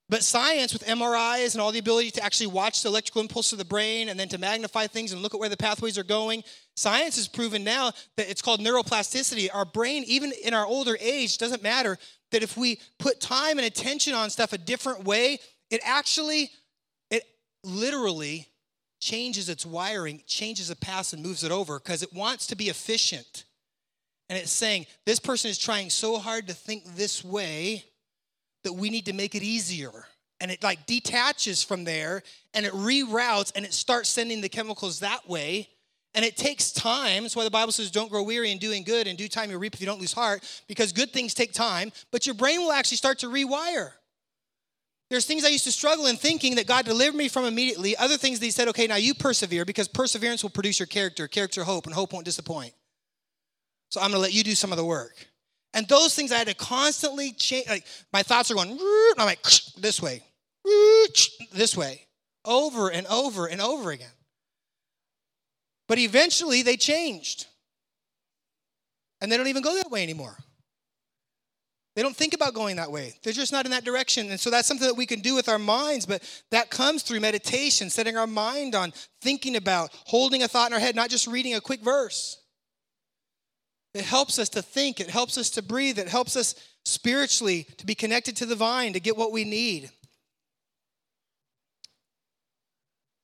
[0.08, 3.58] But science, with MRIs and all the ability to actually watch the electrical impulse of
[3.58, 6.42] the brain and then to magnify things and look at where the pathways are going,
[6.74, 9.48] science has proven now that it's called neuroplasticity.
[9.54, 11.98] Our brain, even in our older age, doesn't matter
[12.32, 15.38] that if we put time and attention on stuff a different way,
[15.70, 16.50] it actually,
[17.12, 17.22] it
[17.62, 18.48] literally
[19.00, 22.68] changes its wiring, changes the path, and moves it over because it wants to be
[22.68, 23.44] efficient.
[24.28, 27.84] And it's saying, this person is trying so hard to think this way
[28.62, 30.06] that we need to make it easier.
[30.40, 32.22] And it like detaches from there
[32.54, 35.68] and it reroutes and it starts sending the chemicals that way.
[36.14, 37.22] And it takes time.
[37.22, 39.06] That's why the Bible says, don't grow weary in doing good.
[39.06, 41.92] In due time, you'll reap if you don't lose heart, because good things take time.
[42.10, 43.92] But your brain will actually start to rewire.
[45.10, 47.96] There's things I used to struggle in thinking that God delivered me from immediately.
[47.96, 51.26] Other things that He said, okay, now you persevere because perseverance will produce your character,
[51.26, 52.72] character, hope, and hope won't disappoint.
[53.90, 55.26] So I'm going to let you do some of the work.
[55.74, 57.68] And those things I had to constantly change.
[57.68, 58.78] Like my thoughts are going,
[59.18, 59.42] I'm like,
[59.76, 60.22] this way,
[61.52, 62.06] this way,
[62.44, 64.08] over and over and over again.
[65.88, 67.46] But eventually they changed.
[69.20, 70.36] And they don't even go that way anymore.
[71.96, 73.14] They don't think about going that way.
[73.22, 74.30] They're just not in that direction.
[74.30, 77.20] And so that's something that we can do with our minds, but that comes through
[77.20, 81.26] meditation, setting our mind on thinking about, holding a thought in our head, not just
[81.26, 82.40] reading a quick verse.
[83.92, 87.86] It helps us to think, it helps us to breathe, it helps us spiritually to
[87.86, 89.90] be connected to the vine, to get what we need.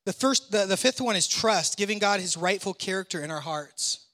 [0.07, 3.41] The first the, the fifth one is trust, giving God his rightful character in our
[3.41, 4.06] hearts.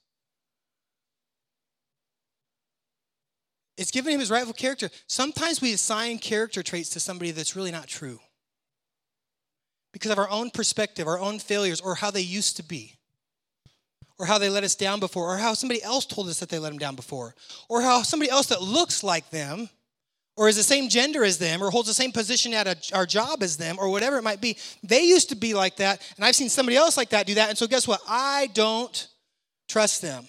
[3.77, 4.89] It's giving him his rightful character.
[5.07, 8.19] Sometimes we assign character traits to somebody that's really not true
[9.91, 12.95] because of our own perspective, our own failures, or how they used to be,
[14.19, 16.59] or how they let us down before, or how somebody else told us that they
[16.59, 17.35] let them down before,
[17.69, 19.69] or how somebody else that looks like them,
[20.35, 23.05] or is the same gender as them, or holds the same position at a, our
[23.05, 24.57] job as them, or whatever it might be.
[24.83, 27.49] They used to be like that, and I've seen somebody else like that do that.
[27.49, 28.01] And so, guess what?
[28.07, 29.07] I don't
[29.67, 30.27] trust them.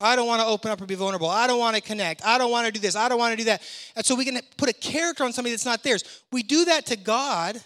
[0.00, 1.28] I don't want to open up or be vulnerable.
[1.28, 2.24] I don't want to connect.
[2.24, 2.96] I don't want to do this.
[2.96, 3.62] I don't want to do that.
[3.94, 6.22] And so we can put a character on somebody that's not theirs.
[6.32, 7.62] We do that to God.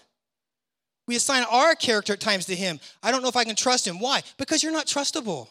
[1.07, 2.79] We assign our character at times to Him.
[3.01, 3.99] I don't know if I can trust Him.
[3.99, 4.21] Why?
[4.37, 5.47] Because you're not trustable.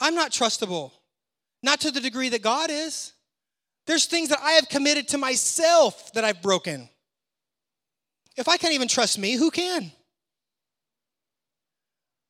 [0.00, 0.92] I'm not trustable,
[1.62, 3.12] not to the degree that God is.
[3.86, 6.88] There's things that I have committed to myself that I've broken.
[8.36, 9.92] If I can't even trust me, who can?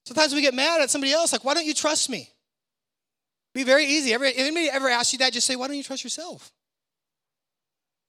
[0.04, 2.28] Sometimes we get mad at somebody else, like, why don't you trust me?
[3.54, 4.12] Be very easy.
[4.12, 6.52] Ever, anybody ever ask you that, just say, why don't you trust yourself?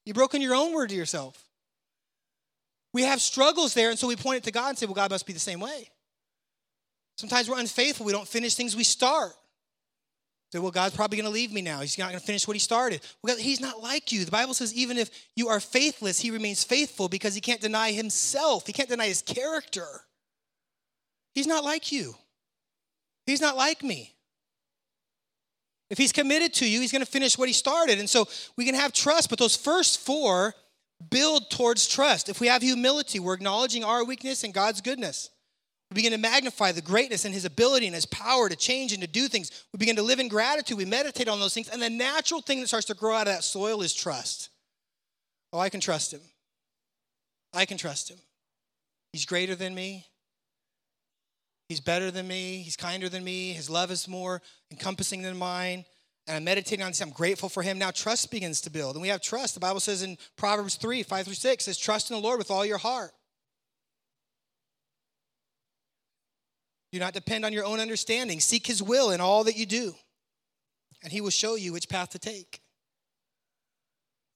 [0.05, 1.41] You've broken your own word to yourself.
[2.93, 5.12] We have struggles there, and so we point it to God and say, well, God
[5.12, 5.89] must be the same way.
[7.17, 8.05] Sometimes we're unfaithful.
[8.05, 9.34] We don't finish things we start.
[10.51, 11.79] Say, well, God's probably going to leave me now.
[11.81, 13.01] He's not going to finish what he started.
[13.23, 14.25] Well, he's not like you.
[14.25, 17.91] The Bible says even if you are faithless, he remains faithful because he can't deny
[17.91, 18.67] himself.
[18.67, 19.88] He can't deny his character.
[21.36, 22.15] He's not like you.
[23.26, 24.15] He's not like me.
[25.89, 28.00] If he's committed to you, he's going to finish what he started.
[28.00, 30.56] And so we can have trust, but those first four
[31.12, 32.30] build towards trust.
[32.30, 35.30] If we have humility, we're acknowledging our weakness and God's goodness.
[35.91, 39.02] We begin to magnify the greatness and his ability and his power to change and
[39.02, 39.65] to do things.
[39.71, 40.78] We begin to live in gratitude.
[40.78, 41.69] We meditate on those things.
[41.69, 44.50] And the natural thing that starts to grow out of that soil is trust.
[45.54, 46.21] Oh, I can trust him.
[47.54, 48.17] I can trust him.
[49.13, 50.08] He's greater than me.
[51.67, 52.58] He's better than me.
[52.58, 53.54] He's kinder than me.
[53.54, 55.86] His love is more encompassing than mine.
[56.28, 57.01] And I'm meditating on this.
[57.01, 57.78] I'm grateful for him.
[57.78, 58.95] Now trust begins to build.
[58.95, 59.54] And we have trust.
[59.54, 62.51] The Bible says in Proverbs 3, 5 through 6, says, trust in the Lord with
[62.51, 63.12] all your heart.
[66.91, 68.39] Do not depend on your own understanding.
[68.39, 69.93] Seek his will in all that you do.
[71.04, 72.62] And he will show you which path to take.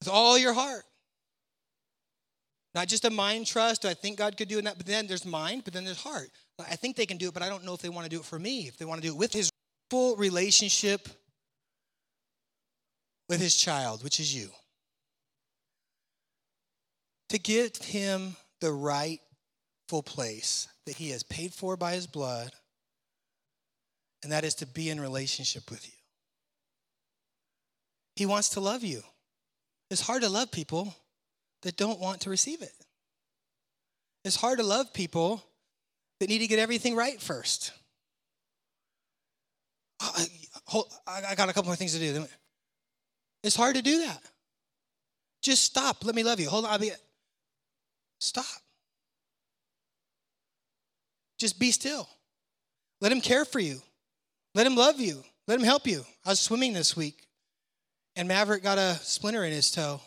[0.00, 0.84] With all your heart.
[2.74, 3.84] Not just a mind trust.
[3.84, 4.76] Oh, I think God could do that.
[4.76, 6.30] But then there's mind, but then there's heart.
[6.68, 8.20] I think they can do it, but I don't know if they want to do
[8.20, 9.50] it for me, if they want to do it with his
[9.90, 11.08] full relationship
[13.28, 14.50] with his child, which is you.
[17.28, 22.50] To give him the rightful place that he has paid for by his blood,
[24.22, 25.94] and that is to be in relationship with you.
[28.16, 29.02] He wants to love you.
[29.90, 30.94] It's hard to love people
[31.62, 32.74] that don't want to receive it.
[34.24, 35.42] It's hard to love people
[36.20, 37.72] that need to get everything right first.
[40.00, 40.24] Uh,
[41.06, 42.26] I, I got a couple more things to do.
[43.42, 44.22] It's hard to do that.
[45.42, 46.04] Just stop.
[46.04, 46.48] Let me love you.
[46.48, 46.72] Hold on.
[46.72, 46.92] I'll be.
[48.20, 48.44] Stop.
[51.38, 52.08] Just be still.
[53.00, 53.80] Let him care for you.
[54.54, 55.24] Let him love you.
[55.48, 56.04] Let him help you.
[56.24, 57.26] I was swimming this week,
[58.14, 60.02] and Maverick got a splinter in his toe.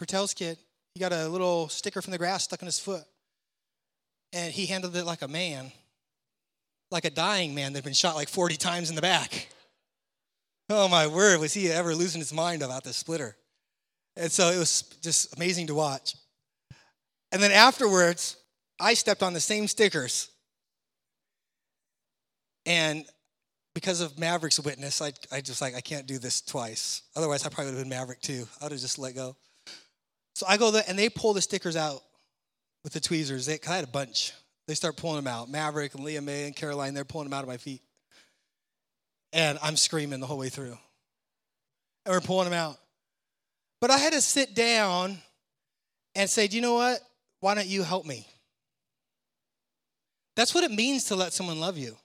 [0.00, 0.58] Pertel's kid,
[0.94, 3.04] he got a little sticker from the grass stuck in his foot
[4.34, 5.70] and he handled it like a man,
[6.90, 9.48] like a dying man that'd been shot like 40 times in the back.
[10.68, 13.36] Oh my word, was he ever losing his mind about this splitter?
[14.16, 16.16] And so it was just amazing to watch.
[17.32, 18.36] And then afterwards,
[18.80, 20.30] I stepped on the same stickers.
[22.66, 23.04] And
[23.74, 27.02] because of Maverick's witness, I, I just like, I can't do this twice.
[27.14, 28.46] Otherwise, I probably would have been Maverick too.
[28.60, 29.36] I would have just let go.
[30.34, 32.00] So I go there, and they pull the stickers out
[32.84, 33.46] with the tweezers.
[33.46, 34.32] They, I had a bunch.
[34.68, 35.50] They start pulling them out.
[35.50, 37.82] Maverick and Leah May and Caroline, they're pulling them out of my feet.
[39.32, 40.78] And I'm screaming the whole way through.
[42.06, 42.76] And we're pulling them out.
[43.80, 45.18] But I had to sit down
[46.14, 47.00] and say, you know what?
[47.40, 48.26] Why don't you help me?
[50.36, 51.96] That's what it means to let someone love you.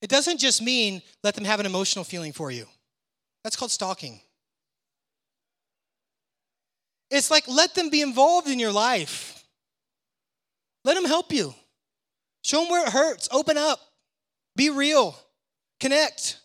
[0.00, 2.66] It doesn't just mean let them have an emotional feeling for you.
[3.44, 4.20] That's called stalking.
[7.10, 9.31] It's like let them be involved in your life.
[10.84, 11.54] Let him help you.
[12.42, 13.28] Show him where it hurts.
[13.30, 13.78] Open up.
[14.56, 15.16] Be real.
[15.80, 16.38] Connect.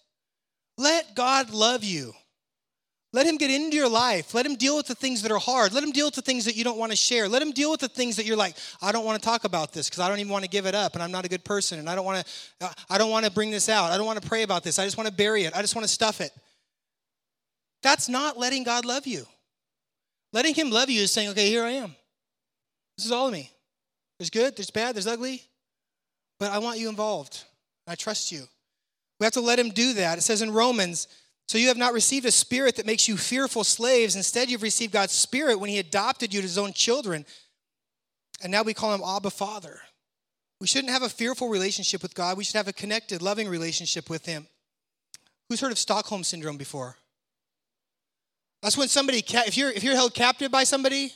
[0.77, 2.13] Let God love you.
[3.13, 4.33] Let him get into your life.
[4.33, 5.73] Let him deal with the things that are hard.
[5.73, 7.27] Let him deal with the things that you don't want to share.
[7.27, 9.73] Let him deal with the things that you're like, I don't want to talk about
[9.73, 11.43] this because I don't even want to give it up and I'm not a good
[11.43, 13.91] person and I don't want to uh, I don't want to bring this out.
[13.91, 14.77] I don't want to pray about this.
[14.77, 15.55] I just want to bury it.
[15.55, 16.31] I just want to stuff it.
[17.81, 19.25] That's not letting God love you.
[20.33, 21.95] Letting him love you is saying, "Okay, here I am.
[22.97, 23.51] This is all of me.
[24.19, 25.43] There's good, there's bad, there's ugly,
[26.39, 27.43] but I want you involved.
[27.85, 28.47] I trust you."
[29.19, 30.17] We have to let him do that.
[30.17, 31.07] It says in Romans
[31.47, 34.15] so you have not received a spirit that makes you fearful slaves.
[34.15, 37.25] Instead, you've received God's spirit when he adopted you to his own children.
[38.43, 39.79] And now we call him Abba Father.
[40.59, 42.37] We shouldn't have a fearful relationship with God.
[42.37, 44.47] We should have a connected, loving relationship with him.
[45.47, 46.97] Who's heard of Stockholm syndrome before?
[48.61, 51.13] That's when somebody, if you're, if you're held captive by somebody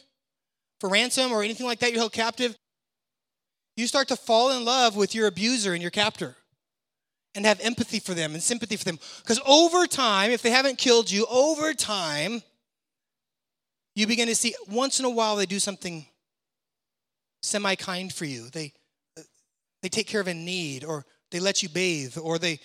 [0.80, 2.56] for ransom or anything like that, you're held captive,
[3.76, 6.36] you start to fall in love with your abuser and your captor
[7.36, 9.00] and have empathy for them and sympathy for them.
[9.20, 12.42] Because over time, if they haven't killed you, over time,
[13.96, 16.06] you begin to see once in a while they do something
[17.42, 18.50] semi kind for you.
[18.50, 18.74] They,
[19.82, 22.60] they take care of a need, or they let you bathe, or they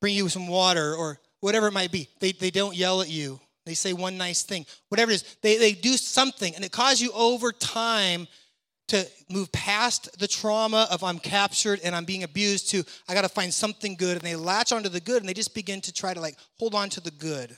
[0.00, 2.08] bring you some water, or whatever it might be.
[2.20, 3.40] They, they don't yell at you.
[3.64, 4.64] They say one nice thing.
[4.88, 8.26] Whatever it is, they, they do something, and it causes you over time
[8.88, 13.22] to move past the trauma of I'm captured and I'm being abused to I got
[13.22, 14.16] to find something good.
[14.16, 16.74] And they latch onto the good and they just begin to try to like hold
[16.74, 17.56] on to the good.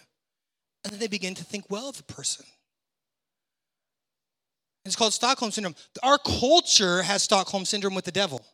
[0.85, 2.47] And then they begin to think well of the person.
[4.85, 5.75] It's called Stockholm Syndrome.
[6.03, 8.45] Our culture has Stockholm Syndrome with the devil.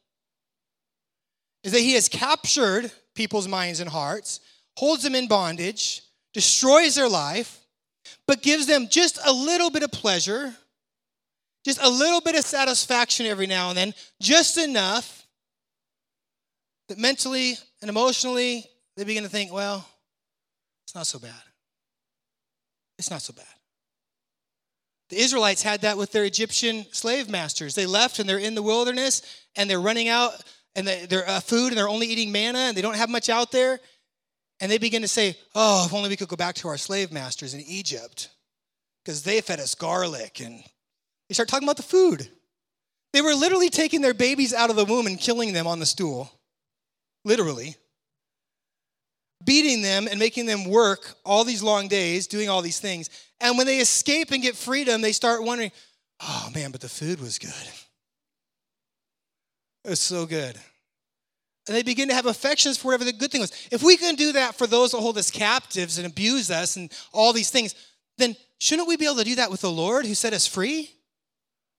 [1.63, 4.41] Is that he has captured people's minds and hearts,
[4.77, 7.61] holds them in bondage, destroys their life,
[8.27, 10.55] but gives them just a little bit of pleasure
[11.65, 15.27] just a little bit of satisfaction every now and then, just enough
[16.89, 18.65] that mentally and emotionally
[18.97, 19.87] they begin to think, well,
[20.85, 21.33] it's not so bad.
[22.99, 23.47] It's not so bad.
[25.11, 27.75] The Israelites had that with their Egyptian slave masters.
[27.75, 29.23] They left and they're in the wilderness
[29.57, 30.33] and they're running out
[30.75, 33.53] and they're uh, food and they're only eating manna and they don't have much out
[33.53, 33.81] there.
[34.61, 37.13] And they begin to say, oh, if only we could go back to our slave
[37.13, 38.31] masters in Egypt
[39.05, 40.63] because they fed us garlic and
[41.35, 42.29] they start talking about the food.
[43.13, 45.87] They were literally taking their babies out of the womb and killing them on the
[45.87, 46.31] stool.
[47.25, 47.75] Literally.
[49.45, 53.11] Beating them and making them work all these long days, doing all these things.
[53.41, 55.73] And when they escape and get freedom, they start wondering,
[56.21, 57.51] oh man, but the food was good.
[59.85, 60.57] It was so good.
[61.67, 63.53] And they begin to have affections for whatever the good thing was.
[63.73, 66.93] If we can do that for those that hold us captives and abuse us and
[67.13, 67.75] all these things,
[68.19, 70.91] then shouldn't we be able to do that with the Lord who set us free?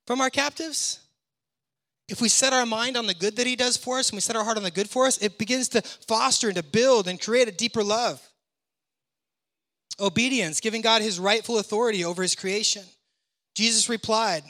[0.08, 1.00] From our captives?
[2.08, 4.22] If we set our mind on the good that He does for us and we
[4.22, 7.08] set our heart on the good for us, it begins to foster and to build
[7.08, 8.22] and create a deeper love.
[10.00, 12.84] Obedience, giving God His rightful authority over His creation.
[13.56, 14.44] Jesus replied,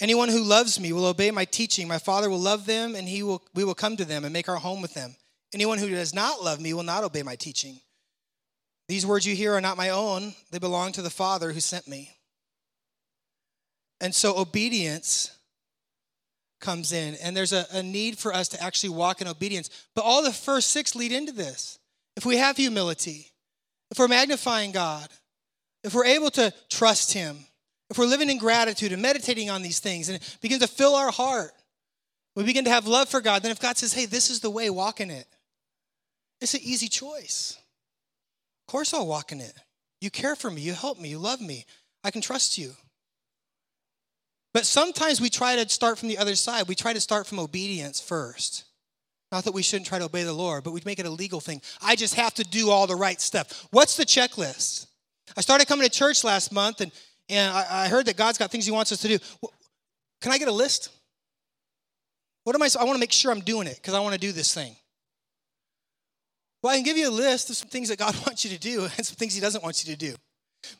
[0.00, 1.88] Anyone who loves me will obey my teaching.
[1.88, 4.48] My Father will love them, and he will, we will come to them and make
[4.48, 5.16] our home with them.
[5.52, 7.80] Anyone who does not love me will not obey my teaching.
[8.88, 11.88] These words you hear are not my own, they belong to the Father who sent
[11.88, 12.17] me.
[14.00, 15.36] And so obedience
[16.60, 19.70] comes in, and there's a, a, need for us to actually walk in obedience.
[19.94, 21.78] But all the first six lead into this.
[22.16, 23.30] If we have humility,
[23.90, 25.08] if we're magnifying God,
[25.84, 27.38] if we're able to trust Him,
[27.90, 30.94] if we're living in gratitude and meditating on these things, and it begins to fill
[30.94, 31.52] our heart,
[32.34, 34.50] we begin to have love for God, then if God says, hey, this is the
[34.50, 35.26] way, walk in it,
[36.40, 37.56] it's an easy choice.
[38.66, 39.54] Of course, I'll walk in it.
[40.00, 41.66] You care for me, you help me, you love me,
[42.04, 42.72] I can trust you.
[44.58, 46.66] But sometimes we try to start from the other side.
[46.66, 48.64] We try to start from obedience first.
[49.30, 51.38] Not that we shouldn't try to obey the Lord, but we make it a legal
[51.38, 51.62] thing.
[51.80, 53.68] I just have to do all the right stuff.
[53.70, 54.88] What's the checklist?
[55.36, 56.90] I started coming to church last month and,
[57.28, 59.18] and I, I heard that God's got things He wants us to do.
[60.20, 60.88] Can I get a list?
[62.42, 62.68] What am I?
[62.80, 64.74] I want to make sure I'm doing it because I want to do this thing.
[66.64, 68.58] Well, I can give you a list of some things that God wants you to
[68.58, 70.16] do and some things He doesn't want you to do.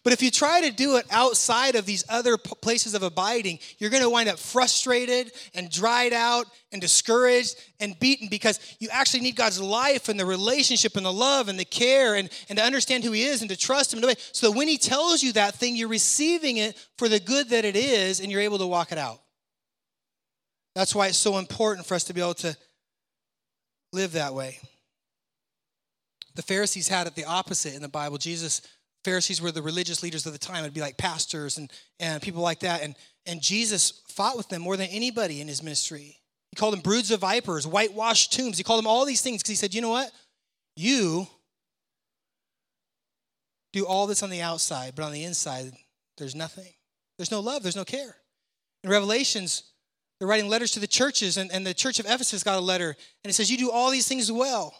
[0.03, 3.91] But if you try to do it outside of these other places of abiding, you're
[3.91, 9.20] going to wind up frustrated and dried out and discouraged and beaten because you actually
[9.20, 12.64] need God's life and the relationship and the love and the care and, and to
[12.64, 14.05] understand who He is and to trust Him.
[14.33, 17.76] So when He tells you that thing, you're receiving it for the good that it
[17.76, 19.20] is and you're able to walk it out.
[20.74, 22.57] That's why it's so important for us to be able to
[23.93, 24.59] live that way.
[26.35, 28.16] The Pharisees had it the opposite in the Bible.
[28.16, 28.62] Jesus,
[29.09, 30.65] Pharisees were the religious leaders of the time.
[30.65, 32.83] It'd be like pastors and, and people like that.
[32.83, 32.95] And,
[33.25, 36.19] and Jesus fought with them more than anybody in his ministry.
[36.51, 38.59] He called them broods of vipers, whitewashed tombs.
[38.59, 40.11] He called them all these things because he said, you know what?
[40.77, 41.27] You
[43.73, 45.73] do all this on the outside, but on the inside,
[46.19, 46.69] there's nothing.
[47.17, 48.15] There's no love, there's no care.
[48.85, 49.63] In Revelations,
[50.19, 52.95] they're writing letters to the churches, and, and the church of Ephesus got a letter,
[53.25, 54.75] and it says, You do all these things well.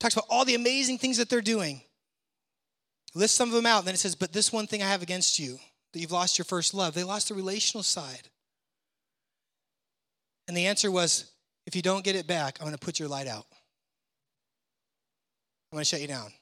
[0.00, 1.82] Talks about all the amazing things that they're doing.
[3.14, 5.02] List some of them out, and then it says, But this one thing I have
[5.02, 5.58] against you,
[5.92, 6.94] that you've lost your first love.
[6.94, 8.28] They lost the relational side.
[10.46, 11.30] And the answer was,
[11.66, 13.46] If you don't get it back, I'm going to put your light out.
[15.70, 16.32] I'm going to shut you down.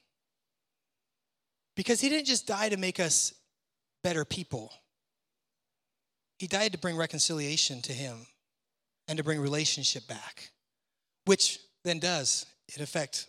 [1.75, 3.33] Because he didn't just die to make us
[4.03, 4.73] better people.
[6.39, 8.25] He died to bring reconciliation to him
[9.07, 10.51] and to bring relationship back,
[11.25, 12.45] which then does,
[12.75, 13.27] in effect,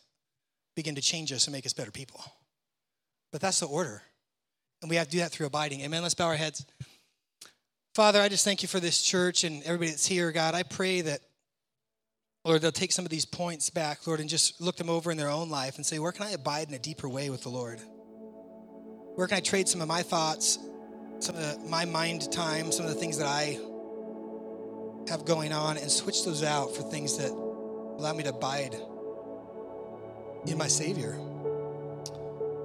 [0.77, 2.23] begin to change us and make us better people.
[3.31, 4.03] But that's the order.
[4.81, 5.81] And we have to do that through abiding.
[5.83, 6.03] Amen.
[6.03, 6.65] Let's bow our heads.
[7.95, 10.55] Father, I just thank you for this church and everybody that's here, God.
[10.55, 11.21] I pray that,
[12.45, 15.17] Lord, they'll take some of these points back, Lord, and just look them over in
[15.17, 17.49] their own life and say, where can I abide in a deeper way with the
[17.49, 17.81] Lord?
[19.17, 20.59] Where can I trade some of my thoughts
[21.21, 23.59] some of the, my mind time, some of the things that I
[25.11, 28.77] have going on, and switch those out for things that allow me to abide
[30.47, 31.19] in my Savior.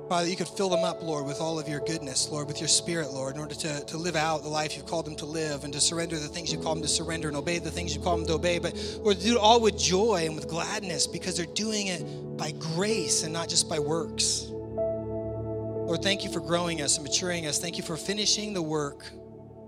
[0.09, 2.67] Father, you could fill them up, Lord, with all of your goodness, Lord, with your
[2.67, 5.63] spirit, Lord, in order to, to live out the life you've called them to live
[5.63, 8.01] and to surrender the things you call them to surrender and obey the things you
[8.01, 8.59] call them to obey.
[8.59, 12.03] But Lord, do it all with joy and with gladness because they're doing it
[12.37, 14.47] by grace and not just by works.
[14.49, 17.59] Lord, thank you for growing us and maturing us.
[17.59, 19.09] Thank you for finishing the work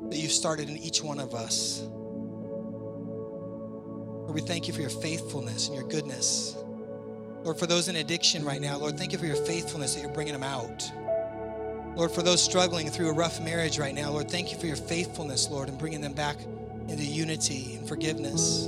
[0.10, 1.82] that you've started in each one of us.
[4.22, 6.58] Lord, we thank you for your faithfulness and your goodness.
[7.46, 10.12] Lord, for those in addiction right now, Lord, thank you for your faithfulness that you're
[10.12, 10.91] bringing them out.
[11.96, 14.76] Lord, for those struggling through a rough marriage right now, Lord, thank you for your
[14.76, 16.38] faithfulness, Lord, in bringing them back
[16.88, 18.68] into unity and forgiveness.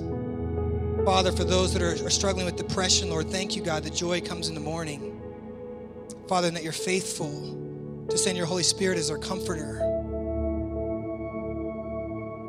[1.06, 4.48] Father, for those that are, struggling with depression, Lord, thank you, God, that joy comes
[4.48, 5.20] in the morning.
[6.28, 9.80] Father, and that you're faithful to send your Holy Spirit as our comforter.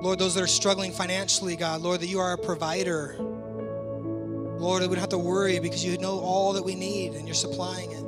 [0.02, 3.16] Lord, those that are struggling financially, God, Lord, that you are a provider.
[4.58, 7.34] Lord, we don't have to worry because you know all that we need and you're
[7.34, 8.04] supplying it.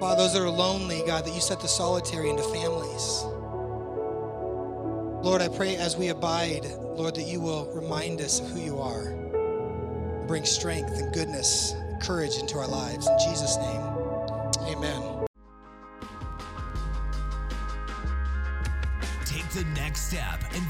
[0.00, 3.24] Father, those that are lonely, God, that you set the solitary into families.
[5.22, 8.80] Lord, I pray as we abide, Lord, that you will remind us of who you
[8.80, 9.12] are,
[10.26, 13.06] bring strength and goodness courage into our lives.
[13.06, 13.82] In Jesus' name,
[14.74, 15.11] amen.